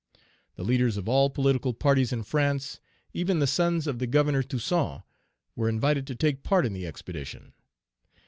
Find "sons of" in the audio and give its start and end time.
3.45-3.99